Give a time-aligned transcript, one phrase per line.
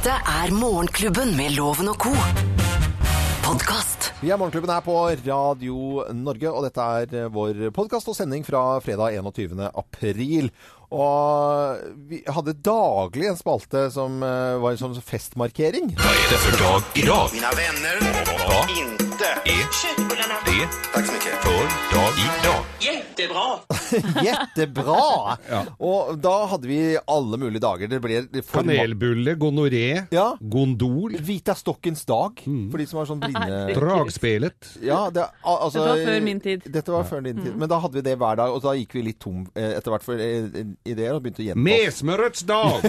[0.00, 2.08] Dette er Morgenklubben med Loven og co.
[3.44, 4.06] Podkast.
[4.22, 8.40] Vi er Morgenklubben her på Radio Norge, og dette er eh, vår podkast og sending
[8.46, 9.60] fra fredag 21.
[9.68, 10.48] april.
[10.88, 15.92] Og vi hadde daglig en spalte som eh, var en sånn festmarkering.
[16.00, 17.36] Hva er det for dag i dag?
[17.36, 18.04] Mina venner,
[18.48, 20.14] Vad inte.
[20.14, 21.34] är det Tack så mycket.
[21.42, 22.12] för dag
[22.42, 22.64] idag?
[24.24, 25.36] Jättebra!
[25.78, 27.88] Og da hadde vi alle mulige dager.
[27.90, 30.36] Det ble for Kanelbulle, gonoré, Ja.
[30.40, 34.70] gondol, Vita stokkens dag, for de som var sånn blinde dragspelet.
[34.82, 36.62] Ja, det, al- altså, Dette var før min tid.
[36.72, 37.56] Dette var før din tid.
[37.56, 39.90] Men da hadde vi det hver dag, og da gikk vi litt tom eh, etter
[39.92, 40.44] hvert for eh,
[40.88, 41.64] ideer og begynte å gjenta oss.
[41.68, 42.80] Mesmørets dag!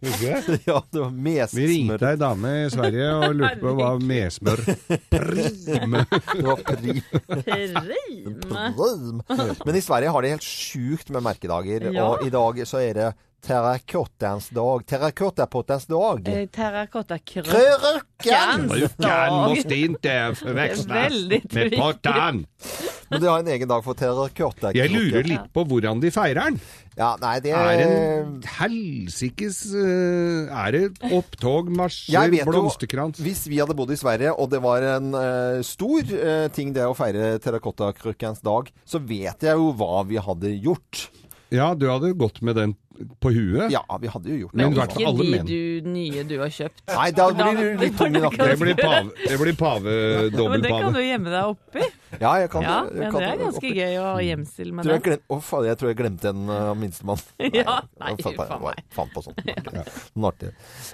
[0.00, 0.60] Husker du det?
[0.66, 1.10] Ja, det var
[1.54, 2.10] Vi ringte mesmør.
[2.10, 4.60] ei dame i Sverige og lurte på hva mesmør smør
[5.10, 6.04] Det var.
[6.64, 7.02] Prim.
[8.76, 9.22] Prim.
[9.66, 12.04] Men i Sverige har de helt sjukt med merkedager, Ja.
[12.04, 13.08] og i dag så er det
[13.42, 14.82] terrakottans dag.
[14.86, 16.28] Terrakottapottens dag.
[16.28, 17.18] Eh, dag
[18.20, 18.68] Krøkken!
[18.68, 21.12] Du kan måste inte förväxlas
[21.52, 22.46] med pottan.
[23.10, 24.78] Men de har en egen dag for terrakottakrokke.
[24.78, 26.60] Jeg lurer litt på hvordan de feirer den.
[26.98, 33.22] Ja, nei, det Er en helsikes eh, Er det opptog, marsjer, blomsterkrans?
[33.22, 36.84] Hvis vi hadde bodd i Sverige, og det var en uh, stor uh, ting det
[36.86, 41.08] å feire terrakottakrukkens dag, så vet jeg jo hva vi hadde gjort.
[41.50, 42.76] Ja, du hadde gått med den
[43.20, 43.70] på huet.
[43.72, 44.78] Ja, vi hadde jo gjort Men i det.
[44.80, 45.46] hvert fall Ikke alle de menn.
[45.46, 46.82] du, nye du har kjøpt.
[46.90, 48.46] Nei, da blir du litt tung i nakken.
[48.50, 49.94] Det blir pave, det blir pave
[50.36, 51.88] Men det kan du gjemme deg oppi.
[52.20, 53.70] Ja, jeg kan Ja, jeg ja, kan det er ganske oppi.
[53.78, 56.74] gøy å ha gjemsel med Tror glem, å, faen, jeg tror jeg glemte en uh,
[56.74, 57.20] minstemann.
[57.60, 58.80] Ja, nei, jeg fant på- faen meg.
[58.96, 59.38] Fant på sånt.
[60.18, 60.50] Noe artig.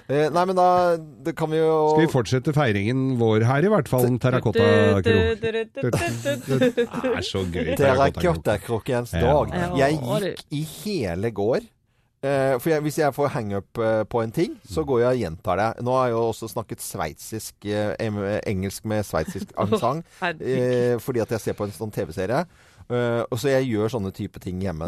[0.07, 3.71] Eh, nei, men da det kan vi jo Skal vi fortsette feiringen vår her, i
[3.73, 4.05] hvert fall?
[4.05, 5.03] En terrakottakrok.
[5.41, 5.65] Det
[7.17, 7.73] er så gøy.
[7.79, 9.55] Terrakottakrokkens dag.
[9.77, 11.65] Jeg gikk i hele går.
[12.23, 15.21] Eh, for jeg, hvis jeg får hangup eh, på en ting, så går jeg og
[15.25, 15.67] gjentar det.
[15.85, 17.93] Nå har jeg jo også snakket sveitsisk, eh,
[18.47, 22.45] engelsk med sveitsisk aksent, eh, fordi at jeg ser på en sånn TV-serie.
[22.87, 24.87] Eh, og så jeg gjør sånne type ting hjemme.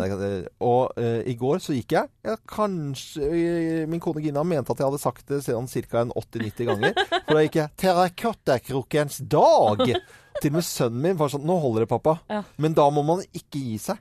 [0.63, 2.11] Og eh, i går så gikk jeg.
[2.23, 6.05] Ja, kanskje eh, Min kone Gina mente at jeg hadde sagt det ca.
[6.07, 6.95] 80-90 ganger.
[6.95, 9.99] For da gikk jeg 'Terrakottakrukkens dag'.
[10.39, 12.19] Til og med sønnen min var sånn 'Nå holder det, pappa'.
[12.31, 12.43] Ja.
[12.57, 13.99] Men da må man ikke gi seg.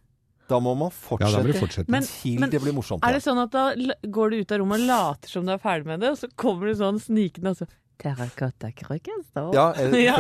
[0.49, 1.89] Da må man Ja, fortsette du fortsette.
[1.93, 3.05] Men- til men det blir morsomt.
[3.05, 3.73] Er det sånn at da
[4.09, 6.29] går du ut av rommet og later som du er ferdig med det, og så
[6.37, 7.67] kommer du sånn snikende og så
[7.99, 9.49] Terrakottakrukkens dag.
[9.55, 10.15] Ja, eller, Ja.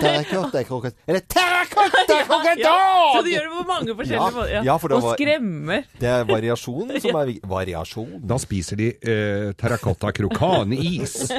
[0.00, 3.12] Terrakottakrukkens Eller terrakottakrukkens dag!
[3.12, 4.64] Så du gjør det på mange forskjellige Ja, måter.
[4.64, 5.84] ja, for det og var- skremmer.
[6.00, 7.34] Det er variasjon som er.
[7.44, 8.26] Variasjon.
[8.26, 11.30] Da spiser de eh, terrakotta-krokaneis.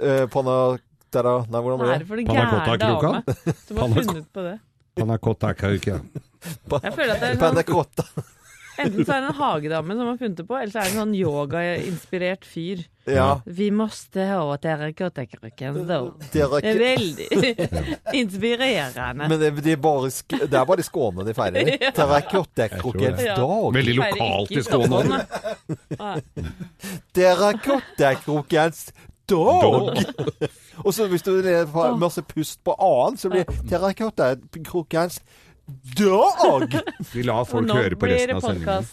[0.00, 0.78] Uh, panna...
[1.12, 2.26] Nei, hvordan Hva er det?
[2.26, 3.10] Panna cotta-kroka?
[3.68, 6.22] som har funnet på det?
[6.70, 6.82] Pannacotta-kauke.
[6.82, 8.28] Jeg føler at det er Panna sånn, cotta.
[8.82, 10.92] Enten så er det en hagedame som har funnet det på, eller så er det
[10.94, 12.80] en sånn yogainspirert fyr.
[13.04, 13.26] Ja.
[13.44, 16.06] Vi måste ha terrakottakrukkens dag.
[16.32, 17.26] Terrak- Det er veldig
[18.22, 19.28] inspirerende.
[19.28, 21.68] Men det, det, er bare, det er bare i Skåne de feirer.
[21.84, 23.36] Ja.
[23.36, 23.68] dag.
[23.76, 25.20] Veldig lokalt i Skåne.
[25.92, 26.14] Da.
[27.12, 28.86] Terrakottakrukkens
[29.28, 30.02] dag.
[30.82, 31.34] Og så hvis du
[31.72, 35.20] får masse pust på annen, så blir terrakottakrukkens
[35.96, 36.78] dag.
[37.12, 38.86] Vi lar folk nå høre på resten av sendingen.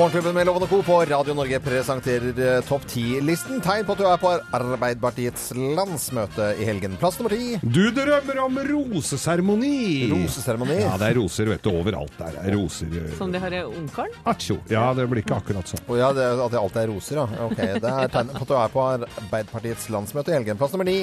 [0.00, 0.82] Morgenklubben med Lovende Co.
[0.82, 3.58] på Radio Norge presenterer eh, Topp 10-listen.
[3.60, 6.94] Tegn på at du er på Arbeiderpartiets landsmøte i helgen.
[6.96, 7.58] Plass nummer ti.
[7.60, 10.06] Du drømmer om roseseremoni!
[10.08, 10.78] Roseseremoni.
[10.80, 12.38] Ja, det er roser vet du, overalt der.
[12.40, 14.14] Er roser eh, Som de har i Ungkaren?
[14.32, 14.56] Atsjo.
[14.72, 15.84] Ja, det blir ikke akkurat sånn.
[15.84, 17.26] Oh, ja, det, at det alltid er roser, ja.
[17.50, 20.56] Ok, Det er tegn på at du er på Arbeiderpartiets landsmøte i helgen.
[20.62, 20.96] Plass nummer ni.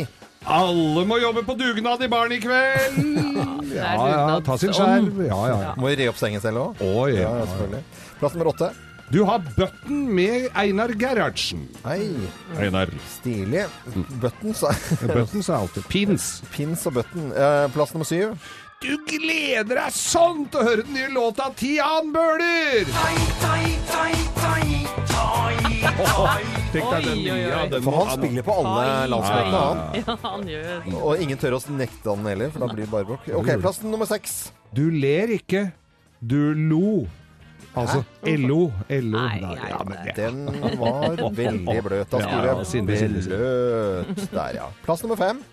[0.47, 2.97] Alle må jobbe på dugnad i baren i kveld!
[3.77, 5.19] Ja, ja, ta sin skjerv.
[5.27, 5.73] Ja, ja.
[5.77, 6.79] Må vi re opp sengen selv òg?
[6.81, 7.33] Oh, Ja, ja.
[7.43, 7.81] ja, selvfølgelig.
[8.17, 8.69] Plass nummer åtte.
[9.09, 11.67] Du har Button med Einar Gerhardsen.
[11.85, 12.09] Hei,
[12.59, 12.89] Einar.
[13.07, 13.63] stilig.
[14.21, 14.63] Buttons.
[15.01, 16.25] Buttons er alltid Pins.
[16.51, 17.29] Pins og button.
[17.31, 18.33] Eh, plass nummer syv.
[18.83, 22.83] Du gleder deg sånn til å høre den nye låta Tian Bøhler!
[26.67, 27.47] Tenk deg den Oi, oi, nye.
[27.57, 27.69] oi.
[27.71, 29.07] den For må- han spiller på alle Oi.
[29.13, 29.77] landsmøtene, han.
[30.03, 30.93] Ja, han gjør det.
[30.99, 33.29] Og ingen tør å nekte han heller, for da blir det bare bråk.
[33.39, 34.35] Ok, plass nummer seks.
[34.75, 35.71] Du ler ikke,
[36.21, 37.07] du lo.
[37.77, 38.71] Altså LO.
[38.89, 39.17] LO.
[39.19, 39.39] Nei,
[39.69, 40.45] ja, men det- Den
[40.79, 42.09] var veldig bløt.
[42.11, 43.37] Da Ja, ja, jeg sinne, sinne, sinne.
[43.37, 44.31] bløt.
[44.31, 44.65] Der, ja.
[44.85, 45.43] Plass nummer fem.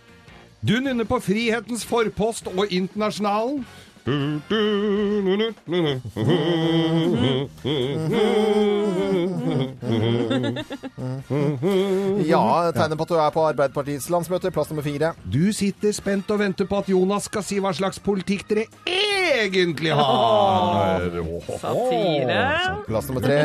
[0.64, 3.66] Du nynner på Frihetens forpost og Internasjonalen.
[4.04, 4.12] Ja,
[12.76, 15.14] tegner på at du er på Arbeiderpartiets landsmøte, plass nummer fire.
[15.24, 19.94] Du sitter spent og venter på at Jonas skal si hva slags politikk dere egentlig
[19.96, 21.00] har.
[21.62, 22.42] Satire.
[22.90, 23.40] Plass nummer tre.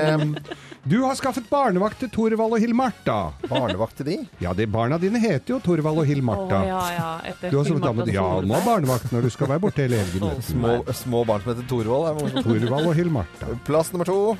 [0.83, 3.17] Du har skaffet barnevakt til Torvald og Hill-Marta.
[3.51, 4.17] Barnevakt til de.
[4.39, 6.61] Ja, de barna dine heter jo Torvald og Hill-Marta.
[6.67, 7.09] ja, ja.
[7.33, 10.39] Etter Du har dame, ja, må ha barnevakt når du skal være borte hele helgen.
[10.45, 12.23] Små, små barn som heter Torvald.
[12.31, 12.41] er.
[12.47, 13.51] Torvald og Hill-Marta.
[13.67, 14.37] Plass nummer to.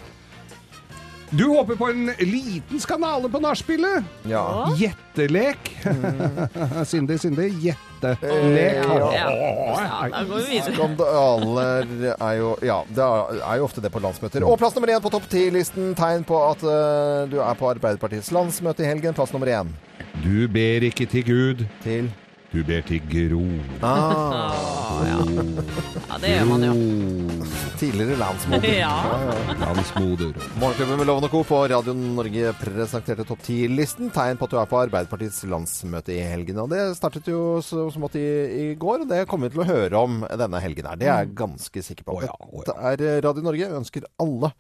[1.30, 4.04] Du håper på en liten skandale på nachspielet.
[4.26, 4.74] Ja.
[4.78, 5.70] Gjettelek.
[6.90, 7.50] Sindi, Sindi.
[7.50, 8.80] Gjettelek.
[8.88, 10.08] Ja, ja.
[10.10, 10.74] da går vi videre.
[10.74, 14.46] Skandaler er jo Ja, det er er jo ofte det på landsmøter.
[14.48, 15.94] Og plass nummer én på topp ti-listen.
[15.98, 19.14] Tegn på at uh, du er på Arbeiderpartiets landsmøte i helgen.
[19.14, 19.70] Plass nummer én.
[20.24, 22.10] Du ber ikke til Gud, Til
[22.50, 23.44] du ber til Gro.
[23.86, 26.74] ah, Ja, det gjør man jo.
[27.78, 28.66] tidligere landsmoder.
[28.80, 28.90] Ja.
[29.62, 30.34] Landsmoder.
[30.60, 31.44] Morgenklubben med Loven og Co.
[31.46, 34.10] på Radio Norge presenterte topp ti-listen.
[34.16, 36.58] Tegn på at du er på Arbeiderpartiets landsmøte i helgen.
[36.64, 39.70] Og det startet jo som smått i, i går, og det kommer vi til å
[39.70, 40.98] høre om denne helgen her.
[41.00, 42.18] Det er jeg ganske sikker på.
[42.18, 42.96] Oh, ja, oh, ja.
[42.98, 43.62] Det er Radio Norge.
[43.68, 44.52] Jeg ønsker alle,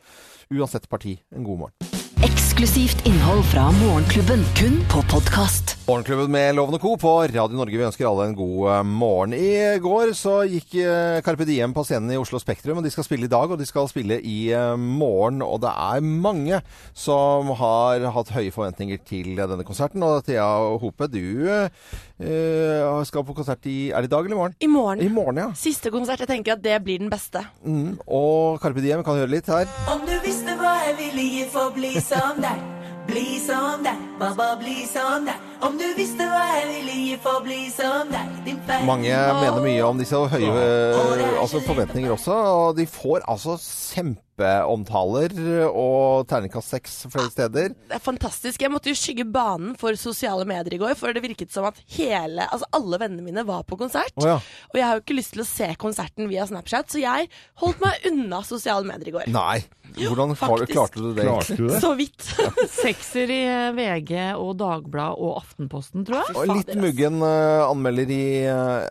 [0.53, 1.89] uansett parti, en god morgen.
[2.29, 5.78] Eksklusivt innhold fra Morgenklubben, kun på podkast.
[5.89, 6.97] Morgenklubben med Lovende Co.
[6.97, 7.77] på Radio Norge.
[7.77, 9.31] Vi ønsker alle en god eh, morgen.
[9.33, 13.07] I går så gikk eh, Carpe Diem på scenen i Oslo Spektrum, og de skal
[13.07, 15.41] spille i dag, og de skal spille i eh, morgen.
[15.41, 16.61] Og det er mange
[16.93, 20.05] som har hatt høye forventninger til denne konserten.
[20.05, 20.45] Og Thea
[20.77, 24.57] Hope, du eh, skal på konsert i Er det i dag eller i morgen?
[24.61, 25.01] I morgen.
[25.01, 25.51] I morgen, ja.
[25.57, 26.21] Siste konsert.
[26.21, 27.41] Jeg tenker at det blir den beste.
[27.65, 27.95] Mm.
[28.05, 29.65] Og Carpe Diem, kan høre litt her?
[29.89, 32.75] Om du visste hva jeg ville gi for å bli som deg.
[33.09, 35.48] Bli som deg, mamma, bli som deg.
[35.59, 38.31] Om du visste hva jeg ville gi for å bli som deg.
[38.45, 38.85] Din feil.
[38.87, 39.11] Mange
[39.41, 45.35] mener mye om disse høye eh, altså forventninger også, og de får altså kjempeomtaler
[45.67, 47.73] og terningkast seks flere steder.
[47.75, 48.63] Det er fantastisk.
[48.63, 51.81] Jeg måtte jo skygge banen for sosiale medier i går, for det virket som at
[51.97, 54.15] hele, altså alle vennene mine var på konsert.
[54.21, 54.37] Oh, ja.
[54.71, 57.27] Og jeg har jo ikke lyst til å se konserten via Snapchat, så jeg
[57.59, 59.33] holdt meg unna sosiale medier i går.
[59.35, 59.59] Nei.
[60.07, 61.25] Hvordan har, klarte du det?
[61.27, 61.79] Klarte du det?
[61.83, 62.25] Så vidt.
[62.83, 63.41] Sekser i
[63.75, 66.35] VG og Dagbladet og Aftenposten, tror jeg.
[66.39, 68.87] Og litt muggen uh, anmelder i uh,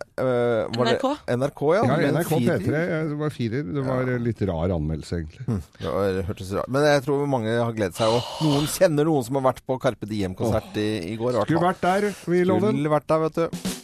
[0.77, 1.07] var NRK.
[1.25, 1.83] Det NRK, ja.
[1.89, 2.35] Ja, NRK.
[2.37, 3.67] P3 det var firer.
[3.79, 5.59] Det var en litt rar anmeldelse, egentlig.
[5.79, 8.13] Det var- hørtes rart Men jeg tror mange har gledet seg.
[8.19, 11.43] Og noen kjenner noen som har vært på Carpe Diem-konsert i, i går.
[11.45, 12.75] Skulle vært der, vi loven.
[12.75, 13.78] Skulle vært der, vet du.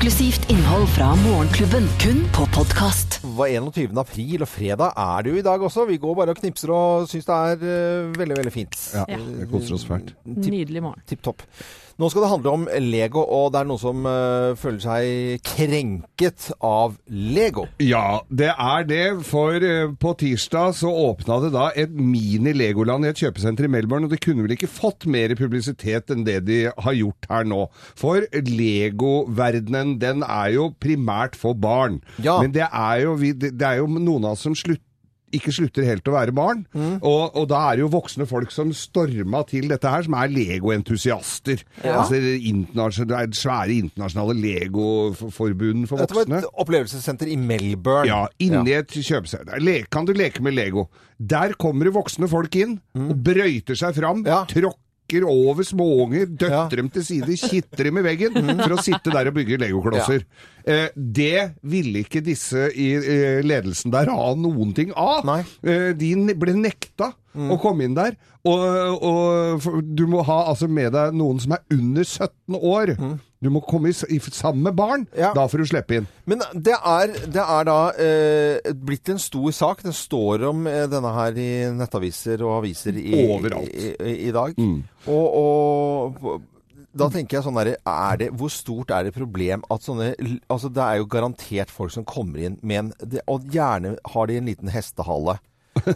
[0.00, 3.18] Eksklusivt innhold fra Morgenklubben, kun på podkast.
[3.36, 3.90] Var 21.
[4.00, 5.84] april, og fredag er det jo i dag også.
[5.90, 8.78] Vi går bare og knipser og syns det er uh, veldig, veldig fint.
[8.96, 10.14] Ja, det koser oss fælt.
[10.24, 11.04] Nydelig morgen.
[11.04, 11.44] Tipp topp.
[12.00, 16.46] Nå skal det handle om Lego, og det er noen som uh, føler seg krenket
[16.64, 17.66] av Lego.
[17.84, 19.02] Ja, det er det.
[19.28, 24.08] For uh, på tirsdag så åpna det da et mini-Legoland i et kjøpesenter i Melbourne,
[24.08, 27.66] og det kunne vel ikke fått mer publisitet enn det de har gjort her nå.
[28.00, 32.00] For Lego-verdenen, den er jo primært for barn.
[32.16, 32.38] Ja.
[32.40, 34.88] Men det er jo, vi, det, er jo noen av oss som slutter
[35.36, 36.64] ikke slutter helt å være barn.
[36.74, 36.98] Mm.
[37.02, 40.28] Og, og da er det jo voksne folk som storma til dette her, som er
[40.32, 41.62] Lego-entusiaster.
[41.84, 48.06] Altså internasjonale- det er svære internasjonale Lego-forbund for Dette var et opplevelsessenter i Melbourne.
[48.10, 49.86] Ja, inni et kjøpesenter.
[49.90, 50.88] Kan du leke med Lego?
[51.20, 54.44] Der kommer det voksne folk inn og brøyter seg fram, Ja.
[54.48, 54.78] tråkker
[55.26, 59.36] over småunger, døtter dem til side, kitter dem i veggen for å sitte der og
[59.36, 60.24] bygge legoklosser.
[60.64, 65.26] Eh, det ville ikke disse i eh, ledelsen der ha noen ting av.
[65.62, 68.16] Eh, de ble nekta å komme inn der.
[68.48, 72.94] Og, og du må ha altså med deg noen som er under 17 år.
[73.40, 75.06] Du må komme i, i, sammen med barn.
[75.16, 75.32] Ja.
[75.36, 76.08] Da får du slippe inn.
[76.28, 79.84] Men det er, det er da eh, blitt en stor sak.
[79.86, 83.70] Det står om eh, denne her i nettaviser og aviser i, Overalt.
[83.70, 84.56] i, i, dag.
[84.60, 84.80] Mm.
[85.08, 86.48] Og, og
[86.90, 90.08] da tenker jeg sånn derre er det, Hvor stort er det problem at sånne
[90.50, 94.38] Altså, det er jo garantert folk som kommer inn med en Og gjerne har de
[94.40, 95.36] en liten hestehale.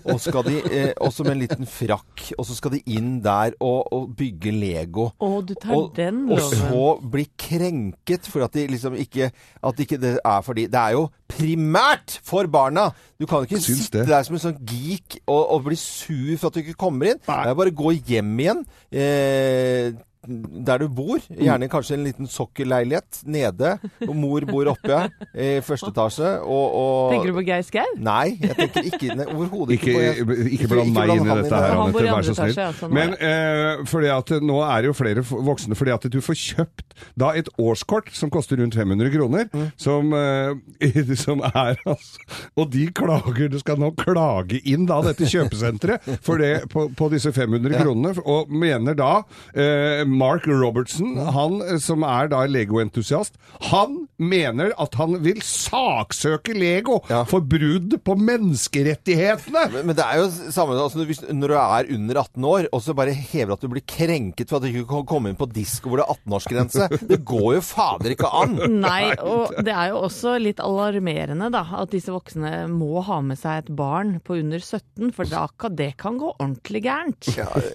[0.05, 2.25] Og skal de, eh, også med en liten frakk.
[2.39, 5.11] Og så skal de inn der og, og bygge Lego.
[5.19, 9.31] Å, du tar Og, den, og så bli krenket for at de liksom ikke
[9.65, 12.89] At ikke det er fordi Det er jo primært for barna!
[13.19, 14.09] Du kan ikke Syns sitte det.
[14.13, 17.21] der som en sånn geek og, og bli sur for at du ikke kommer inn.
[17.27, 17.39] Nei.
[17.47, 18.61] Det er bare å gå hjem igjen.
[18.93, 19.95] Eh,
[20.27, 21.19] der du bor.
[21.29, 23.75] Gjerne kanskje en liten sokkelleilighet nede.
[24.09, 24.99] Og mor bor oppe
[25.35, 26.31] i første etasje.
[26.45, 27.85] Og, og Tenker du på Geir Skau?
[28.05, 31.77] Nei, jeg tenker ikke Overhodet Ikke, ikke, på ikke bland meg inn i dette her,
[31.85, 32.05] Anette.
[32.09, 32.59] Vær så snill.
[32.67, 36.39] altså, Men eh, fordi at nå er det jo flere voksne fordi at du får
[36.41, 39.67] kjøpt da et årskort som koster rundt 500 kroner, Mm.
[39.77, 42.23] som, eh, som er altså
[42.59, 47.09] Og de klager Du skal nå klage inn da dette kjøpesenteret for det, på, på
[47.13, 49.11] disse 500 kronene, og mener da
[49.55, 53.35] eh, Mark Robertson, han eh, som er da Lego-entusiast,
[53.71, 57.23] han mener at han vil saksøke Lego Ja.
[57.29, 59.65] for brudd på menneskerettighetene!
[59.73, 62.83] Men, men det er jo samme altså, hvis, når du er under 18 år, og
[62.85, 65.49] så bare hever at du blir krenket for at du ikke kan komme inn på
[65.51, 66.89] disko hvor det er 18-årsgrense.
[67.15, 68.55] Det går jo fader ikke an!
[68.81, 73.39] Nei, og det er jo også litt alarmerende da, at disse voksne må ha med
[73.41, 77.29] seg et barn på under 17, for da kan, det kan gå ordentlig gærent.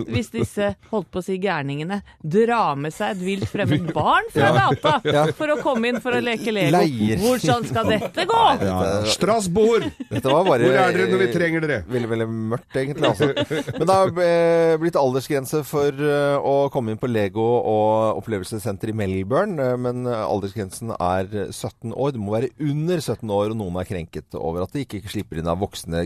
[0.09, 4.51] Hvis disse, holdt på å si gærningene, drar med seg et vilt fremmed barn fra
[4.55, 4.93] gata
[5.39, 6.75] for å komme inn for å leke Lego.
[6.77, 7.19] Leier.
[7.23, 8.43] Hvordan skal dette gå?
[8.63, 8.77] Ja.
[9.13, 9.87] Strasbourg!
[10.09, 11.79] Dette var bare Hvor er dere når vi trenger dere?
[11.89, 13.09] Veldig, veldig mørkt, egentlig.
[13.09, 13.31] Altså.
[13.79, 18.93] Men det har eh, blitt aldersgrense for eh, å komme inn på Lego og opplevelsessenter
[18.93, 19.59] i Melbourne.
[19.59, 22.15] eh, Men aldersgrensen er 17 år.
[22.15, 25.41] Du må være under 17 år, og noen er krenket over at de ikke slipper
[25.41, 26.05] inn av voksne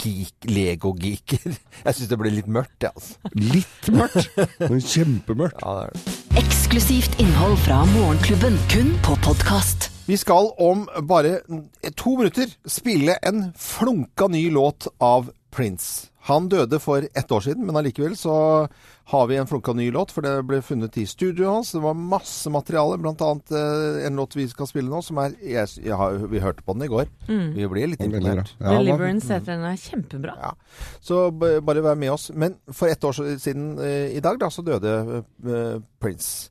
[0.00, 1.54] geek, Lego-geeker.
[1.84, 3.32] Jeg syns det blir litt mørkt, jeg, altså.
[3.34, 5.62] Litt mørkt, men kjempemørkt.
[5.62, 6.44] Ja, det er.
[6.44, 9.90] Eksklusivt innhold fra Morgenklubben, kun på podkast.
[10.08, 11.38] Vi skal om bare
[11.96, 16.10] to minutter spille en flunka ny låt av Prince.
[16.24, 18.34] Han døde for ett år siden, men allikevel så
[19.12, 21.72] har vi en flunka ny låt, for det ble funnet i studioet hans.
[21.76, 25.68] Det var masse materiale, annet eh, en låt vi skal spille nå, som er jeg,
[25.84, 27.12] jeg har, Vi hørte på den i går.
[27.28, 28.54] Vi ble litt imponert.
[28.56, 30.38] Ja, Deliverance heter den, er kjempebra.
[30.40, 30.54] Ja.
[31.04, 32.30] Så bare vær med oss.
[32.32, 36.50] Men for ett år siden eh, i dag da, så døde eh, Prince.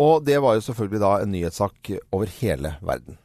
[0.00, 3.20] Og det var jo selvfølgelig da en nyhetssak over hele verden.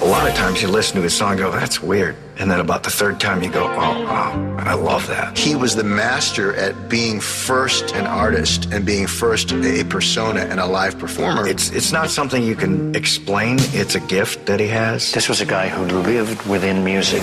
[0.00, 2.14] A lot of times you listen to a song and go, that's weird.
[2.38, 5.36] And then about the third time you go, oh, wow, I love that.
[5.36, 10.60] He was the master at being first an artist and being first a persona and
[10.60, 11.48] a live performer.
[11.48, 13.56] It's, it's not something you can explain.
[13.74, 15.10] It's a gift that he has.
[15.10, 17.20] This was a guy who lived within music.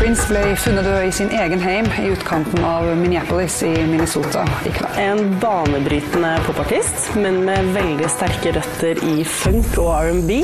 [0.00, 4.72] Prince ble funnet død i sin egen heim i utkanten av Minneapolis i Minnesota i
[4.72, 4.96] kveld.
[4.96, 10.40] En banebrytende popartist, men med veldig sterke røtter i funk og R&B.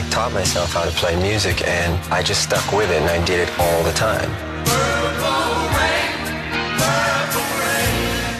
[0.00, 3.22] I taught myself how to play music and I just stuck with it and I
[3.26, 4.30] did it all the time.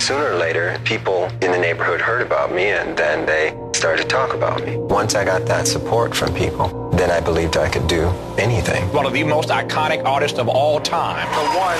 [0.00, 4.08] Sooner or later, people in the neighborhood heard about me and then they started to
[4.08, 4.78] talk about me.
[4.78, 8.90] Once I got that support from people, then I believed I could do anything.
[8.94, 11.28] One of the most iconic artists of all time.
[11.28, 11.76] The one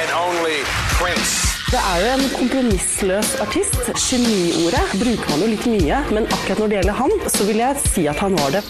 [0.00, 0.64] and only
[0.98, 1.51] Prince.
[1.72, 3.78] Det er jo en kompromissløs artist.
[3.96, 7.80] Geniordet bruker man jo litt mye, men akkurat når det gjelder han, så vil jeg
[7.86, 8.60] si at han var det.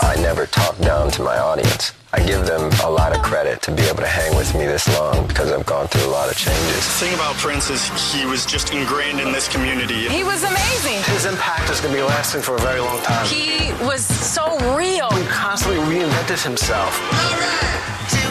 [0.00, 1.92] I never talk down to my audience.
[2.16, 4.88] I give them a lot of credit to be able to hang with me this
[4.96, 6.80] long because I've gone through a lot of changes.
[6.88, 7.82] The thing about Prince is
[8.16, 10.08] he was just ingrained in this community.
[10.08, 10.98] He was amazing.
[11.12, 13.26] His impact is going to be lasting for a very long time.
[13.26, 14.00] He was
[14.34, 14.44] so
[14.80, 15.10] real.
[15.12, 16.92] He constantly reinvented himself.
[17.12, 18.23] Radio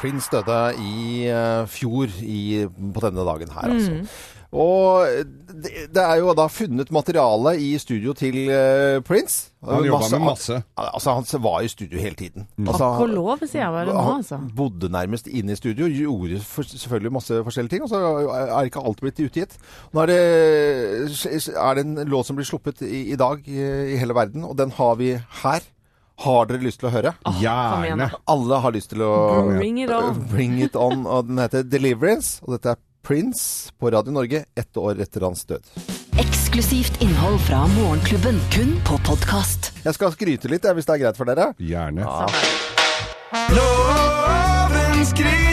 [0.00, 4.02] Prince døde i eh, fjor i, på denne dagen her, altså.
[4.50, 5.06] Og
[5.46, 9.52] det, det er jo da funnet materiale i studio til uh, Prince.
[9.62, 10.62] Han jobbet med masse.
[10.74, 12.48] Altså, han var i studio hele tiden.
[12.58, 14.40] Altså, Takk og lov, sier jeg bare nå, han altså.
[14.56, 18.02] bodde nærmest inne i studio, gjorde for, selvfølgelig masse forskjellige ting, og så
[18.40, 19.58] er ikke alt blitt utgitt.
[19.92, 20.20] Nå er det,
[21.54, 23.60] er det en låt som blir sluppet i, i dag i,
[23.94, 25.14] i hele verden, og den har vi
[25.44, 25.62] her.
[26.20, 27.14] Har dere lyst til å høre?
[27.24, 28.10] Oh, Gjerne.
[28.28, 29.12] Alle har lyst til å
[29.54, 30.18] Bring it on.
[30.28, 31.06] Bring it on.
[31.08, 32.42] Og den heter Deliverance.
[32.44, 35.64] Og dette er Prince på Radio Norge ett år etter hans død.
[36.20, 39.70] Eksklusivt innhold fra Morgenklubben, kun på podkast.
[39.86, 41.54] Jeg skal skryte litt, hvis det er greit for dere.
[41.56, 42.04] Gjerne.
[43.56, 45.49] Loven skryter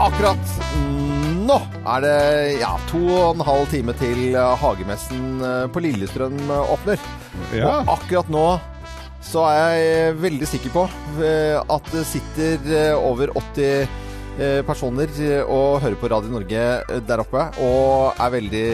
[0.00, 0.52] Akkurat
[1.44, 1.56] nå
[1.92, 2.20] er det
[2.62, 7.02] ja, to og en halv time til eh, hagemessen eh, på Lillestrøm eh, åpner.
[7.52, 7.80] Ja.
[7.82, 8.44] Og akkurat nå
[9.20, 13.98] så er jeg veldig sikker på at det sitter over 80 eh,
[14.66, 18.68] personer eh, og hører på Radio Norge eh, der oppe, og er veldig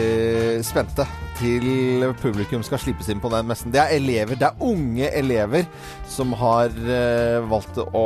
[0.65, 1.05] spente
[1.37, 3.73] til publikum skal slippes inn på den messen.
[3.73, 5.67] Det er elever, det er unge elever
[6.09, 8.05] som har eh, valgt å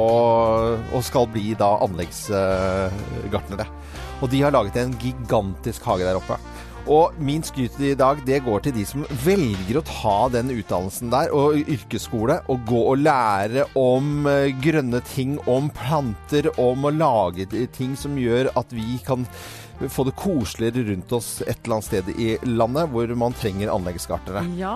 [0.91, 3.67] og skal bli da anleggsgartnere.
[4.21, 6.37] og de har laget en gigantisk hage der oppe.
[6.89, 11.11] Og min skryt i dag, det går til de som velger å ta den utdannelsen
[11.13, 16.93] der, og yrkesskole, og gå og lære om eh, grønne ting, om planter, om å
[16.95, 17.45] lage
[17.75, 19.27] ting som gjør at vi kan
[19.89, 24.43] få det koseligere rundt oss et eller annet sted i landet hvor man trenger anleggsgartnere.
[24.59, 24.75] Ja.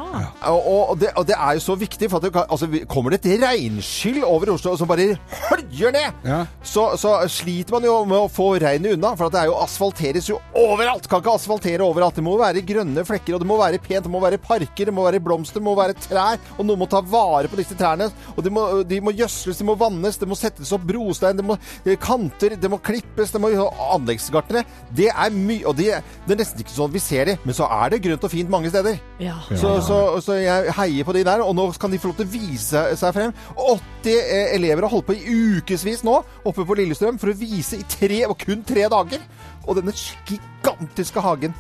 [0.50, 3.14] Og, og, det, og det er jo så viktig, for at det, kan- altså, kommer
[3.14, 5.12] det et regnskyll over Oslo som bare
[5.50, 6.24] høljer ned,
[6.66, 9.14] så, så sliter man jo med å få regnet unna.
[9.20, 11.08] For at det er jo asfalteres jo overalt!
[11.12, 12.16] Kan ikke asfaltere overalt.
[12.18, 14.06] Det må være grønne flekker, og det må være pent.
[14.06, 16.40] Det må være parker, det må være blomster, det må være trær.
[16.58, 18.10] Og noen må ta vare på disse trærne.
[18.36, 21.46] Og de må, de må gjødsles, de må vannes, det må settes opp brostein, det
[21.46, 23.52] må eh, kanter, det må klippes, det må
[23.96, 24.66] anleggsgartnere.
[24.96, 25.90] Det er mye, og det,
[26.26, 28.52] det er nesten ikke sånn vi ser det, men så er det grønt og fint
[28.52, 29.00] mange steder.
[29.22, 29.38] Ja.
[29.50, 32.30] Så, så, så jeg heier på de der, og nå kan de få lov til
[32.30, 33.34] å vise seg frem.
[33.56, 37.82] 80 eh, elever har holdt på i ukevis nå oppe på Lillestrøm for å vise
[37.82, 39.24] i tre, og kun tre dager.
[39.66, 41.56] Og denne gigantiske hagen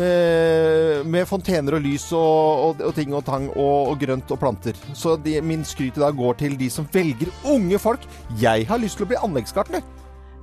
[0.00, 4.40] eh, med fontener og lys og, og, og ting og tang og, og grønt og
[4.40, 4.80] planter.
[4.96, 8.08] Så de, min skryt i dag går til de som velger unge folk.
[8.40, 9.84] Jeg har lyst til å bli anleggsgartner.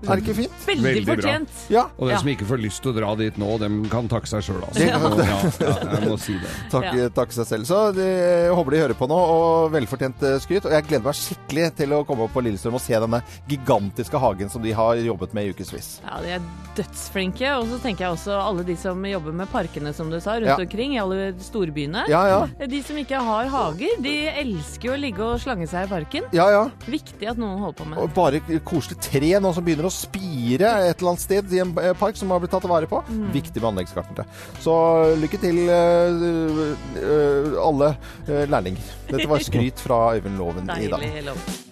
[0.06, 0.58] Er det ikke fint?
[0.68, 1.54] Veldig fortjent.
[1.74, 1.88] Ja.
[1.98, 4.44] Og den som ikke får lyst til å dra dit nå, dem kan takke seg
[4.46, 4.84] sjøl, altså.
[4.86, 4.98] Ja.
[4.98, 6.52] Ja, ja, jeg må si det.
[6.70, 7.66] Takk, takk seg selv.
[7.70, 10.68] Så de, jeg håper de hører på nå, og velfortjent eh, skryt.
[10.70, 14.22] Og jeg gleder meg skikkelig til å komme opp på Lillestrøm og se denne gigantiske
[14.22, 15.90] hagen som de har jobbet med i ukevis.
[16.06, 16.46] Ja, de er
[16.78, 17.50] dødsflinke.
[17.58, 20.52] Og så tenker jeg også alle de som jobber med parkene, som du sa, rundt
[20.54, 20.60] Ja.
[20.62, 22.06] omkring i alle storbyene.
[22.12, 22.68] Ja, ja.
[22.70, 26.30] De som ikke har hager, de elsker jo å ligge og slange seg i parken.
[26.36, 26.64] Ja, ja.
[26.88, 28.16] Viktig at noen holder på med Og det.
[28.18, 32.20] bare koselig tre nå som begynner å spire et eller annet sted i en park
[32.20, 33.02] som har blitt tatt vare på.
[33.08, 33.28] Mm.
[33.36, 34.28] Viktig med anleggskartene.
[34.64, 34.76] Så
[35.22, 36.26] lykke til uh,
[36.98, 37.94] uh, alle
[38.30, 38.94] uh, lærlinger.
[39.12, 41.06] Dette var skryt fra Øyvind Loven i dag.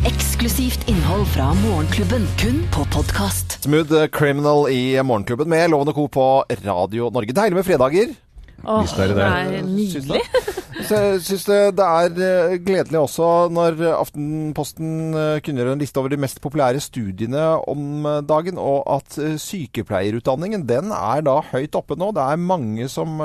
[0.06, 3.60] Eksklusivt innhold fra Morgenklubben, kun på podkast.
[3.66, 6.08] Smooth Criminal i Morgenklubben med Loven og Co.
[6.08, 6.28] på
[6.66, 7.36] Radio Norge.
[7.36, 8.16] Deilig med fredager.
[8.64, 10.22] Åh, det er nydelig.
[10.86, 16.02] Så jeg syns det, det er eh, gledelig også når Aftenposten eh, kunngjør en liste
[16.02, 21.78] over de mest populære studiene om eh, dagen, og at sykepleierutdanningen den er da høyt
[21.80, 22.12] oppe nå.
[22.16, 23.18] Det er mange som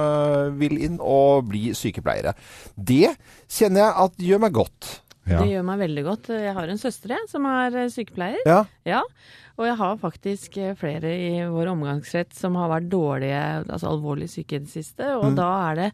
[0.61, 2.37] vil inn og bli sykepleiere.
[2.77, 3.17] Det
[3.51, 4.91] kjenner jeg at gjør meg godt.
[5.31, 6.33] Det gjør meg veldig godt.
[6.33, 8.41] Jeg har en søster jeg, som er sykepleier.
[8.49, 8.63] Ja.
[8.89, 9.03] Ja,
[9.61, 14.31] og jeg har faktisk eh, flere i vår omgangsrett som har vært dårlige, altså alvorlig
[14.33, 15.37] syke i det siste, og Mm.
[15.37, 15.89] da er det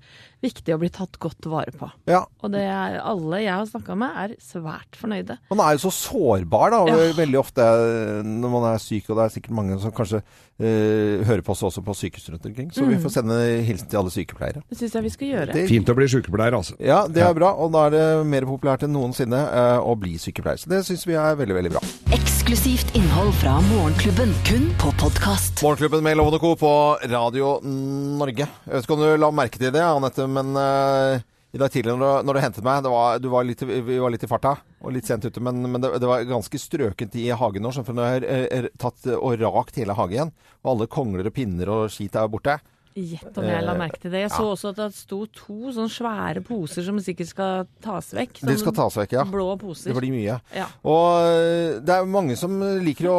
[0.46, 1.90] viktig å bli tatt godt vare på.
[2.10, 2.22] Ja.
[2.42, 5.38] Og det er alle jeg har snakka med, er svært fornøyde.
[5.50, 7.12] Man er jo så sårbar da, Ja.
[7.18, 10.22] veldig ofte eh, når man er syk, og det er sikkert mange som kanskje
[10.56, 12.70] eh, hører på oss også på sykehus rundt omkring.
[12.72, 13.02] Så vi Mm.
[13.04, 14.62] får sende hilsen til alle sykepleiere.
[14.70, 15.66] Det syns jeg vi skal gjøre.
[15.68, 16.76] Fint å bli sykepleier, altså.
[16.80, 20.14] Ja, det er bra, og da er det mer populært enn noensinne eh, å bli
[20.16, 20.56] sykepleier.
[20.62, 21.82] Så det syns vi er veldig, veldig bra.
[22.16, 25.60] Eksklusivt innhold fra Morgenklubben, kun på podkast.
[25.62, 26.54] Morgenklubben med Lovende Co.
[26.56, 26.72] på
[27.10, 28.46] Radio Norge.
[28.46, 31.16] Jeg vet ikke om du la merke til det, Anette, men uh,
[31.56, 34.26] i dag tidlig når du, når du hentet meg, var, var litt, vi var litt
[34.26, 37.64] i farta og litt sent ute, men, men det, det var ganske strøkent i hagen
[37.64, 37.72] nå.
[37.78, 41.36] For nå har jeg eh, tatt og rakt hele hagen igjen, og alle kongler og
[41.36, 42.58] pinner og skit er borte.
[42.96, 44.22] Gjett om jeg la Eh, merke til det.
[44.24, 48.40] Jeg så også at det sto to sånne svære poser som sikkert skal tas vekk.
[48.48, 49.24] De skal tas vekk, ja.
[49.28, 49.90] Blå poser.
[49.90, 50.38] Det blir mye.
[50.56, 50.68] Ja.
[50.88, 53.18] Og eh, det er mange som liker å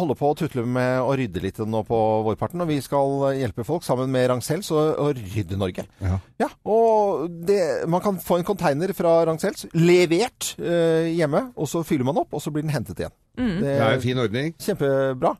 [0.00, 1.98] holde på å tutle med å rydde litt nå på
[2.30, 2.64] vårparten.
[2.64, 5.84] Og vi skal hjelpe folk sammen med Ragn-Sells å rydde Norge.
[6.00, 6.48] Ja.
[6.64, 12.08] og det, man kan få en container fra Ragn-Sells levert eh, hjemme, og så fyller
[12.08, 13.14] man opp, og så blir den hentet igjen.
[13.36, 13.56] Mm.
[13.60, 14.52] Det er en fin ordning.
[14.60, 15.36] Kjempebra.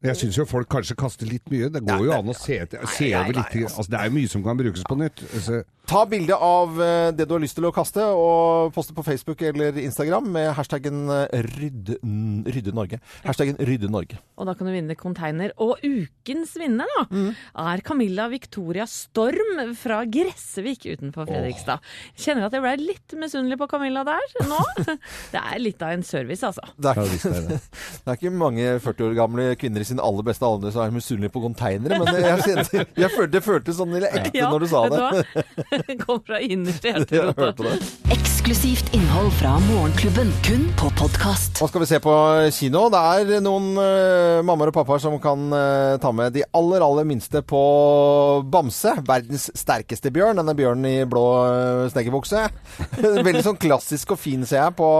[0.00, 1.68] Jeg syns jo folk kanskje kaster litt mye.
[1.72, 2.56] Det går jo an å se,
[2.96, 3.56] se over litt.
[3.68, 5.20] Altså, det er jo mye som kan brukes på nytt.
[5.28, 5.58] Altså,
[5.90, 9.40] Ta bilde av eh, det du har lyst til å kaste, og poste på Facebook
[9.42, 11.96] eller Instagram med hashtaggen eh, rydde,
[12.46, 13.00] rydde Norge.
[13.24, 14.20] Hashtaggen rydde Norge.
[14.38, 15.50] Og da kan du vinne container.
[15.58, 17.32] Og ukens vinner da, Mm.
[17.58, 21.82] er Camilla Victoria Storm fra Gressevik utenfor Fredrikstad.
[22.14, 24.60] Kjenner at jeg ble litt misunnelig på Camilla der nå.
[25.34, 26.62] Det er litt av en service, altså.
[26.78, 27.34] Det er, ikke,
[28.04, 30.94] det er ikke mange 40 år gamle kvinner i sin aller beste alder som er
[30.94, 34.68] misunnelige på containere, men jeg, jeg, jeg følte, det føltes sånn litt ekte Ja, når
[34.68, 35.79] du sa det.
[35.86, 35.96] hva?
[36.04, 37.40] Kom fra innerst i Jeg hjertet.
[37.40, 37.78] hørte det.
[38.16, 41.56] Eksklusivt innhold fra Morgenklubben, kun på podkast.
[41.56, 42.12] Hva skal vi se på
[42.52, 42.82] kino?
[42.92, 47.06] Det er noen uh, mammaer og pappaer som kan uh, ta med de aller, aller
[47.08, 47.60] minste på
[48.44, 48.92] Bamse.
[49.08, 50.36] Verdens sterkeste bjørn.
[50.42, 52.42] Denne bjørnen i blå uh, snekkerbukse.
[53.28, 54.90] veldig sånn klassisk og fin, ser jeg, på,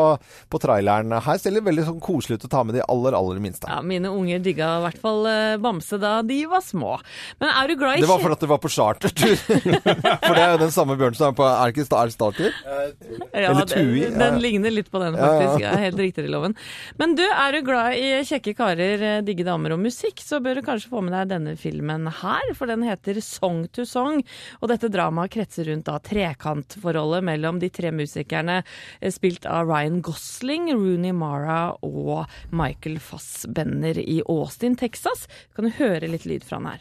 [0.49, 1.43] på traileren her.
[1.43, 3.69] Ser litt veldig sånn koselig ut å ta med de aller, aller minste.
[3.69, 6.97] Ja, mine unger digga i hvert fall uh, Bamse da de var små.
[7.45, 9.37] Men er du glad i Det var for at det var på chartertur.
[10.25, 12.57] for det er jo den samme bjørnen som er på Er det ikke Star Starter?
[12.65, 14.01] Ja, Eller Tui?
[14.09, 15.61] Den, den ligner litt på den, faktisk.
[15.67, 15.77] ja.
[15.90, 16.55] Ja, helt riktig, Loven.
[17.01, 20.61] Men du, er du glad i kjekke karer, eh, digge damer og musikk, så bør
[20.61, 24.23] du kanskje få med deg denne filmen her, for den heter Song to Song.
[24.61, 28.63] Og dette dramaet kretser rundt da trekantforholdet mellom de tre musikerne,
[29.01, 35.27] eh, spilt av Ryan Gosling, Rooney Mara og Michael Fassbender i Austin, Texas.
[35.55, 36.81] Kan du høre litt lyd fra den her?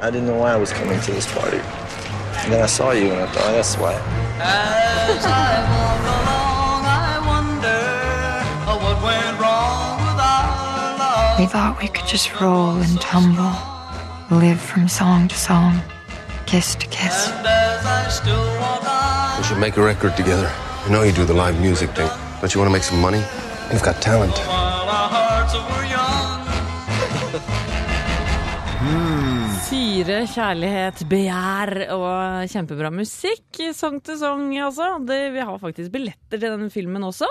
[0.00, 1.58] I didn't know I was coming to this party.
[2.44, 3.94] And then I saw you and I thought, that's why.
[11.38, 13.54] We thought we could just roll and tumble,
[14.28, 15.80] live from song to song,
[16.46, 17.28] kiss to kiss.
[17.30, 20.50] And as I still walk on, We should make a record together.
[20.84, 22.10] I know you do the live music thing.
[22.40, 23.22] Don't you want to make some money?
[23.72, 24.36] You've got talent.
[24.36, 24.78] while
[29.68, 33.58] Syre, kjærlighet, begjær og kjempebra musikk.
[33.76, 34.86] Sang til sang, altså.
[35.04, 37.28] Det, vi har faktisk billetter til denne filmen også.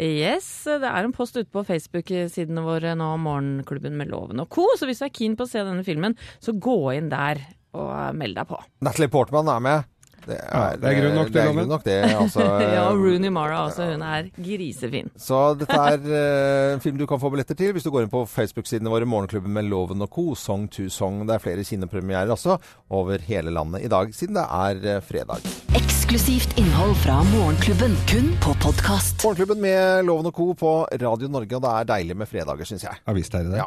[0.00, 4.64] Yes, det er en post ute på Facebook-sidene våre nå, Morgenklubben med Loven og co.
[4.80, 7.44] Så hvis du er keen på å se denne filmen, så gå inn der
[7.76, 8.62] og meld deg på.
[8.80, 9.92] Natalie Portman er med.
[10.26, 11.42] Det Ja, det er grunn nok, det, det.
[11.44, 13.90] Er grunn nok det altså, ja, Rooney Mara også.
[13.92, 15.10] Hun er grisefin.
[15.16, 18.12] Så dette er eh, en film du kan få billetter til hvis du går inn
[18.12, 20.28] på Facebook-sidene våre, Morgenklubben med Loven og co.
[20.38, 21.24] Song to song.
[21.26, 22.58] Det er flere kinopremierer også
[22.90, 25.46] over hele landet i dag, siden det er fredag.
[25.46, 25.95] fredag.
[26.06, 29.24] Eksklusivt innhold fra Morgenklubben, kun på podkast.
[29.24, 30.44] Morgenklubben med Loven og co.
[30.54, 33.00] på Radio Norge, og det er deilig med fredager, syns jeg.
[33.02, 33.58] Ja visst er det det.
[33.58, 33.66] Ja.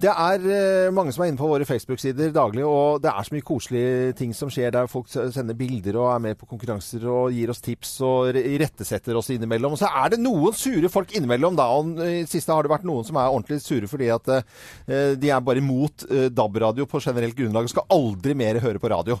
[0.00, 3.34] Det er eh, mange som er inne på våre Facebook-sider daglig, og det er så
[3.36, 7.36] mye koselige ting som skjer der folk sender bilder og er med på konkurranser og
[7.36, 9.76] gir oss tips og re- irettesetter oss innimellom.
[9.76, 11.68] Og så er det noen sure folk innimellom, da.
[11.68, 15.34] Og i siste har det vært noen som er ordentlig sure fordi at eh, de
[15.36, 19.20] er bare imot eh, DAB-radio på generelt grunnlag og skal aldri mer høre på radio.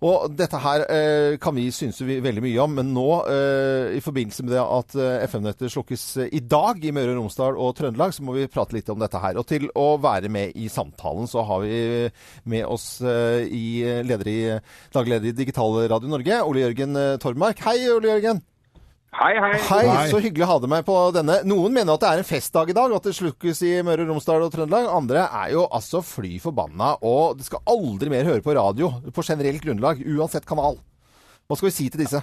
[0.00, 0.88] Og dette her
[1.44, 4.96] kan vi synse vi veldig mye om, men nå eh, i forbindelse med det at
[4.98, 8.48] eh, FM-nettet slukkes eh, i dag i Møre og Romsdal og Trøndelag, så må vi
[8.50, 9.38] prate litt om dette her.
[9.40, 11.80] Og til å være med i samtalen så har vi
[12.50, 14.38] med oss eh, i leder i
[14.94, 17.62] dagleder i Digital Radio Norge, Ole Jørgen eh, Tormark.
[17.66, 18.44] Hei, Ole Jørgen.
[19.10, 19.56] Hei, hei.
[19.66, 21.40] Hei, så hyggelig å ha deg med på denne.
[21.50, 24.12] Noen mener at det er en festdag i dag, at det slukkes i Møre og
[24.12, 24.86] Romsdal og Trøndelag.
[24.94, 29.26] Andre er jo altså fly forbanna, og det skal aldri mer høre på radio på
[29.26, 30.78] generelt grunnlag, uansett kanal.
[31.50, 32.20] Hva skal vi si til disse?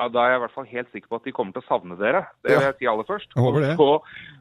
[0.00, 1.66] Ja, da er jeg i hvert fall helt sikker på at de kommer til å
[1.66, 2.22] savne dere.
[2.40, 3.34] Det vil jeg si aller først.
[3.34, 3.72] Jeg håper det.
[3.74, 3.88] Og så,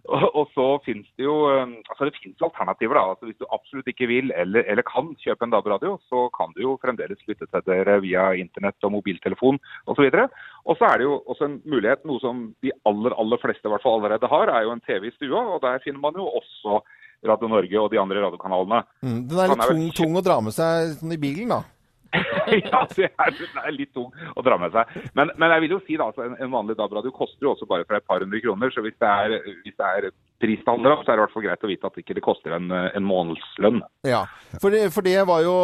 [0.08, 2.96] og, og så finnes det jo um, altså det finnes alternativer.
[2.96, 3.02] da.
[3.12, 6.62] Altså Hvis du absolutt ikke vil eller, eller kan kjøpe en DAB-radio, så kan du
[6.64, 9.60] jo fremdeles lytte til dere via internett og mobiltelefon
[9.92, 10.08] osv.
[10.64, 13.74] Og så er det jo også en mulighet, noe som de aller aller fleste i
[13.74, 15.44] hvert fall allerede har, er jo en TV i stua.
[15.44, 16.80] og Der finner man jo også
[17.28, 18.80] Radio Norge og de andre radiokanalene.
[19.04, 21.60] Mm, den er litt tung, tung å dra med seg sånn i bilen, da.
[22.72, 24.96] ja, det er, det er litt tung å dra med seg.
[25.18, 27.70] Men, men jeg vil jo si da, altså, en, en vanlig DAB-radio koster jo også
[27.70, 28.74] bare for et par hundre kroner.
[28.74, 30.10] Så hvis det er, hvis det er
[30.40, 32.72] pris så er det i hvert fall greit å vite at det ikke koster en,
[32.72, 33.82] en månedslønn.
[34.08, 34.24] Ja,
[34.62, 35.56] for det, for det var jo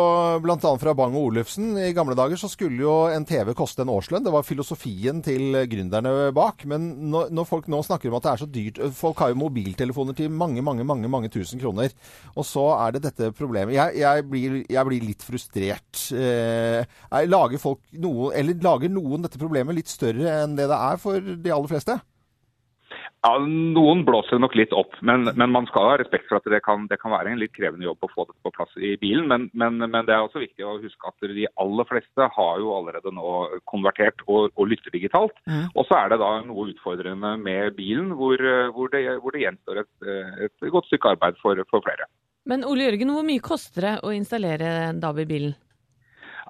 [0.43, 0.57] bl.a.
[0.81, 1.73] fra Bang og Olufsen.
[1.79, 4.25] I gamle dager så skulle jo en TV koste en årslønn.
[4.25, 6.65] Det var filosofien til gründerne bak.
[6.69, 9.39] Men når, når folk nå snakker om at det er så dyrt Folk har jo
[9.39, 11.93] mobiltelefoner til mange, mange, mange mange tusen kroner.
[12.35, 13.75] Og så er det dette problemet.
[13.77, 16.03] Jeg, jeg, blir, jeg blir litt frustrert.
[16.15, 16.97] Eh,
[17.31, 21.23] lager folk noe, eller lager noen dette problemet litt større enn det det er for
[21.23, 21.97] de aller fleste?
[23.25, 26.59] Ja, Noen blåser nok litt opp, men, men man skal ha respekt for at det
[26.61, 29.25] kan, det kan være en litt krevende jobb å få det på plass i bilen.
[29.31, 32.75] Men, men, men det er også viktig å huske at de aller fleste har jo
[32.75, 33.31] allerede nå
[33.71, 35.41] konvertert og, og lytter digitalt.
[35.73, 38.37] Og så er det da noe utfordrende med bilen, hvor,
[38.77, 39.91] hvor, det, hvor det gjenstår et,
[40.45, 42.05] et godt stykke arbeid for, for flere.
[42.45, 45.61] Men Ole Jørgen, hvor mye koster det å installere DAB i bilen?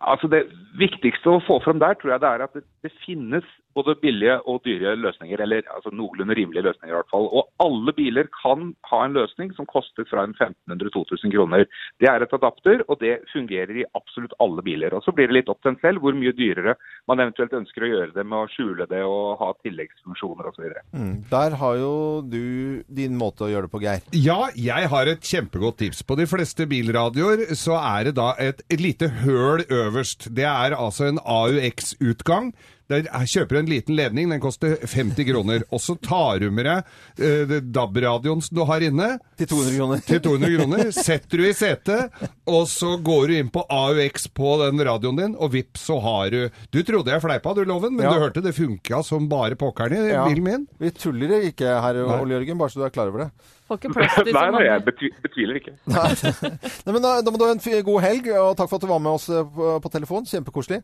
[0.03, 0.41] Altså Det
[0.75, 3.45] viktigste å få frem der, tror jeg det er at det, finnes
[3.75, 7.27] både billige og dyre løsninger, eller altså noenlunde rimelige løsninger i hvert fall.
[7.27, 11.65] Og alle biler kan ha en løsning som koster fra 1500-2000 kroner.
[11.99, 14.95] Det er et adapter, og det fungerer i absolutt alle biler.
[14.95, 16.77] Og Så blir det litt opp til en selv hvor mye dyrere
[17.09, 20.69] man eventuelt ønsker å gjøre det med å skjule det og ha tilleggsfunksjoner osv.
[20.95, 21.15] Mm.
[21.31, 21.93] Der har jo
[22.23, 24.07] du din måte å gjøre det på, Geir.
[24.15, 26.03] Ja, jeg har et kjempegodt tips.
[26.07, 30.29] På de fleste bilradioer så er det da et, et lite høl øverst.
[30.35, 32.53] Det er altså en AUX-utgang.
[32.87, 35.63] Der kjøper du en liten ledning, den koster 50 kroner.
[35.73, 36.83] Og så tar du med deg
[37.25, 39.07] eh, DAB-radioen som du har inne.
[39.39, 40.03] Til 200 kroner.
[40.05, 40.91] Til 200 kroner.
[40.93, 45.33] Setter du i setet, og så går du inn på AUX på den radioen din,
[45.41, 46.39] og vips, så har du
[46.71, 48.13] Du trodde jeg fleipa, du, Loven, men Ja.
[48.13, 50.27] du hørte det funka som bare pokkeren i Ja.
[50.29, 50.67] bilen min.
[50.79, 53.31] Vi tuller ikke her, Ole Jørgen, bare så du er klar over det.
[53.65, 55.73] Får ikke plass til så Nei, nei, jeg betvi- betviler ikke.
[56.85, 58.91] Nei, men da, da må du ha en god helg, og takk for at du
[58.93, 60.25] var med oss eh, på, på telefon.
[60.29, 60.83] Kjempekoselig.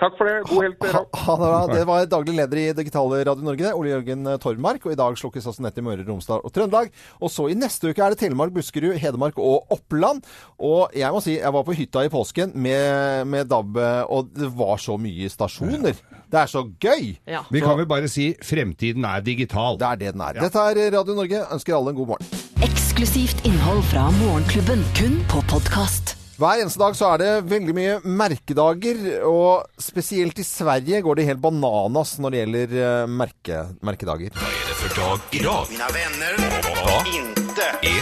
[0.00, 0.36] Takk for det.
[0.48, 1.58] God helg til dere.
[1.74, 4.86] Det var daglig leder i Digitale Radio Norge, Ole Jørgen Tormark.
[4.88, 6.88] Og i dag slukkes altså nettet i Møre og Romsdal og Trøndelag.
[7.20, 10.22] Og så i neste uke er det Telemark, Buskerud, Hedmark og Oppland.
[10.56, 13.76] Og jeg må si, jeg var på hytta i påsken med, med DAB,
[14.08, 16.00] og det var så mye stasjoner.
[16.30, 17.10] Det er så gøy!
[17.50, 19.76] Vi kan vel bare si fremtiden er digital.
[19.80, 20.40] Det er det den er.
[20.40, 21.44] Dette er Radio Norge.
[21.52, 22.40] Ønsker alle en god morgen.
[22.64, 26.19] Eksklusivt innhold fra Morgenklubben, kun på podkast.
[26.40, 31.26] Hver eneste dag så er det veldig mye merkedager, og spesielt i Sverige går det
[31.28, 34.32] helt bananas når det gjelder eh, merke, merkedager.
[34.38, 35.66] Hva er det for dag idag?
[35.68, 36.96] Mina vänner, Ja.
[37.12, 37.66] inte.
[37.84, 38.00] er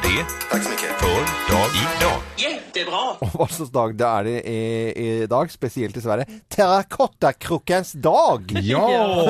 [0.00, 2.22] det for så i för dag idag?
[2.36, 3.02] Jättebra!
[3.20, 4.62] Og hva slags dag det er det i,
[4.96, 6.40] i dag, spesielt i Sverige?
[6.48, 8.48] Terrakottakrukkens dag!
[8.64, 8.86] Ja!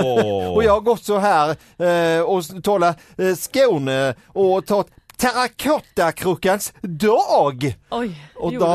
[0.55, 4.01] og jeg har gått så her eh, og talat eh, Skåne
[4.39, 7.65] og tatt Terrakottakrukkens dag!
[7.93, 8.07] Oi,
[8.41, 8.69] Og da,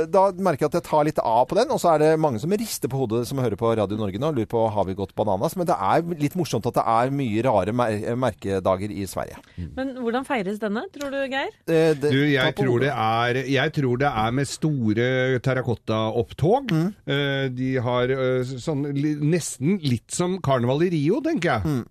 [0.00, 0.06] det?
[0.14, 2.40] da merker jeg at jeg tar litt av på den, og så er det mange
[2.40, 5.12] som rister på hodet som hører på Radio Norge nå, lurer på har vi gått
[5.18, 5.58] bananas.
[5.60, 9.36] Men det er litt morsomt at det er mye rare mer merkedager i Sverige.
[9.76, 11.52] Men hvordan feires denne, tror du, Geir?
[11.68, 15.10] Eh, det- Du, jeg tror, det er, jeg tror det er med store
[15.44, 16.72] terrakottaopptog.
[16.72, 16.88] Mm.
[17.06, 21.64] Eh, de har eh, sånn li, nesten litt som karneval i Rio, tenker jeg.
[21.68, 21.86] Mm.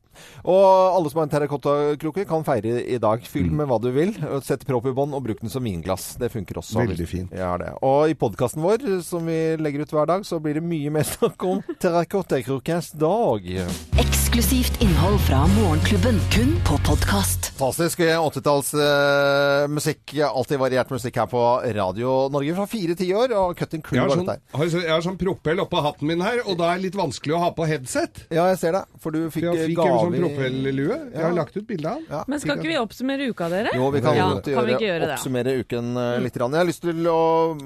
[0.47, 3.23] Og alle som har en terrakottakrukke kan feire i dag.
[3.27, 4.13] Fyll med hva du vil.
[4.45, 6.15] Sett propp i bånn og bruk den som vinglass.
[6.21, 6.79] Det funker også.
[6.83, 7.31] Veldig fint.
[7.35, 7.73] Ja, det.
[7.85, 11.07] Og i podkasten vår, som vi legger ut hver dag, så blir det mye mer
[11.07, 13.47] snakk om terrakottakrukkens dag.
[14.01, 17.51] Eksklusivt innhold fra Morgenklubben, kun på podkast.
[17.57, 17.99] Fantastisk
[18.87, 20.13] 80-tallsmusikk.
[20.27, 21.41] alltid variert musikk her på
[21.75, 23.33] Radio Norge fra fire tiår.
[23.37, 24.57] Og Cut and Crew Jeg har, var sånn, dette her.
[24.57, 27.35] har, jeg har sånn propell oppå hatten min her, og da er det litt vanskelig
[27.37, 28.23] å ha på headset.
[28.33, 28.83] Ja, jeg ser det.
[29.03, 30.97] For du fikk, Jeg fikk gave sånn i- propellue.
[31.13, 32.05] Jeg har lagt ut bilde av den.
[32.09, 32.23] Ja.
[32.27, 33.73] Men skal ikke vi oppsummere uka, dere?
[33.75, 35.07] Jo, vi kan ja, godt kan vi gjøre gjøre det?
[35.07, 35.15] Mm.
[35.17, 36.33] oppsummere uken eh, litt.
[36.37, 36.51] grann.
[36.57, 37.21] Jeg har lyst til å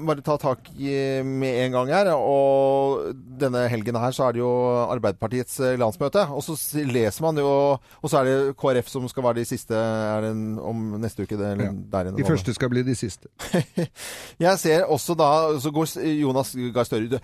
[0.06, 2.12] bare ta tak i med en gang her.
[2.16, 4.52] Og denne helgen her så er det jo
[4.92, 6.26] Arbeiderpartiets eh, landsmøte.
[6.32, 7.48] Og så leser man jo
[8.02, 11.24] Og så er det KrF som skal være de siste er det en, om neste
[11.26, 11.36] uke.
[11.38, 13.28] Det, eller der inne De første skal bli de siste.
[14.42, 15.30] Jeg ser også da
[15.62, 17.18] Så går Jonas Gahr Støre ut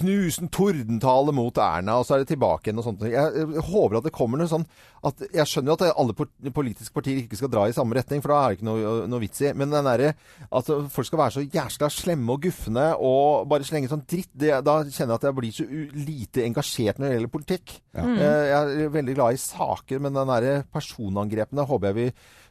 [0.00, 3.02] Knusen tordentale mot Erna, og så er det tilbake igjen og sånt.
[3.02, 4.59] Jeg, jeg håper at det kommer noe sånn
[5.08, 8.34] at Jeg skjønner jo at alle politiske partier ikke skal dra i samme retning, for
[8.34, 9.52] da er det ikke noe, noe vits i.
[9.56, 13.88] Men den derre at folk skal være så jæsla slemme og gufne og bare slenge
[13.88, 15.66] sånn dritt, det, da kjenner jeg at jeg blir så
[16.10, 17.78] lite engasjert når det gjelder politikk.
[17.96, 18.12] Mm.
[18.18, 21.98] Eh, Jeg er veldig glad i saker, men den derre personangrepene håper jeg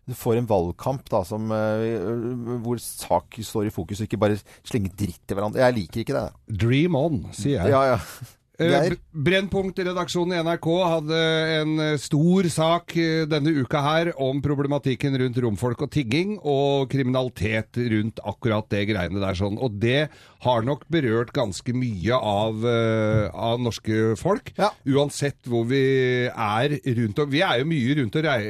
[0.09, 4.39] vi får en valgkamp da, som, uh, hvor sak står i fokus, og ikke bare
[4.65, 5.61] slenge dritt til hverandre.
[5.61, 6.57] Jeg liker ikke det.
[6.65, 7.75] Dream on, sier jeg.
[7.75, 8.33] Ja, ja.
[8.59, 8.95] Eh, Geir?
[9.15, 11.19] Brennpunkt-redaksjonen i NRK hadde
[11.61, 16.89] en eh, stor sak eh, denne uka her om problematikken rundt romfolk og tigging, og
[16.91, 19.59] kriminalitet rundt akkurat det greiene der sånn.
[19.63, 20.09] Og det
[20.43, 24.53] har nok berørt ganske mye av, av norske folk.
[24.87, 25.81] Uansett hvor vi
[26.29, 27.31] er rundt om.
[27.31, 28.41] Vi er jo mye rundt og rei,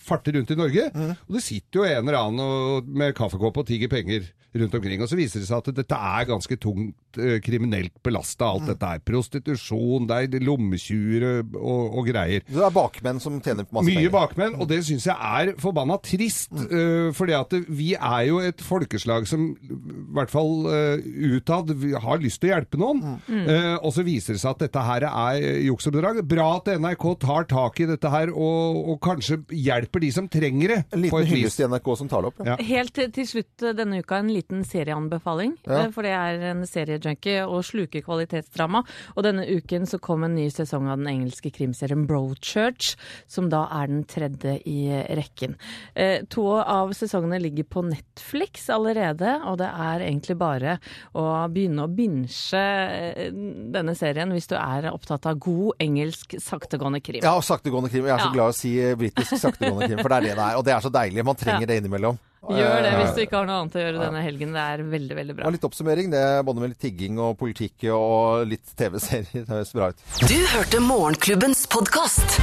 [0.00, 3.92] farter rundt i Norge, og det sitter jo en eller annen med kaffekopp og tigger
[3.92, 5.04] penger rundt omkring.
[5.04, 9.04] Og så viser det seg at dette er ganske tungt kriminelt belasta, alt dette er.
[9.30, 12.42] Prostitusjon, det er lommetyver og, og greier.
[12.48, 14.12] Det er bakmenn som tjener masse Mye penger.
[14.14, 16.50] bakmenn, og det syns jeg er forbanna trist.
[16.50, 19.76] eh, fordi at vi er jo et folkeslag som i
[20.16, 20.98] hvert fall uh,
[21.36, 21.70] utad
[22.02, 23.02] har lyst til å hjelpe noen.
[23.28, 23.44] Mm.
[23.46, 26.20] Uh, og så viser det seg at dette her er juks og bedrag.
[26.26, 30.74] Bra at NRK tar tak i dette her og, og kanskje hjelper de som trenger
[30.74, 30.80] det.
[30.90, 32.42] En liten hyllest til NRK som tar det opp.
[32.46, 32.58] Ja.
[32.70, 35.54] Helt til, til slutt denne uka en liten serieanbefaling.
[35.68, 35.86] Ja.
[35.94, 38.82] For det er en seriejunkie og sluker kvalitetsdrama.
[39.14, 43.64] Og denne uken så kom en ny sesong av den engelske krimserien Brochurch, som da
[43.80, 45.56] er den tredje i rekken.
[45.94, 50.78] Eh, To av sesongene ligger på Netflix allerede, og det er egentlig bare
[51.14, 57.00] å begynne å binche eh, denne serien hvis du er opptatt av god engelsk saktegående
[57.04, 57.22] krim.
[57.24, 58.04] Ja, og saktegående krim.
[58.06, 58.32] Jeg er så Ja.
[58.32, 60.56] glad i å si britisk saktegående krim, for det er det det er.
[60.56, 61.24] Og det er så deilig.
[61.24, 61.66] Man trenger Ja.
[61.66, 62.18] det innimellom.
[62.40, 64.54] Gjør det hvis du ikke har noe annet å gjøre denne helgen.
[64.56, 65.48] Det er veldig, veldig bra.
[65.50, 66.08] Og litt oppsummering.
[66.14, 69.44] Det er både med litt tigging og politikk og litt TV-serier.
[69.44, 70.08] Det høres bra ut.
[70.24, 72.40] Du hørte Morgenklubbens podkast.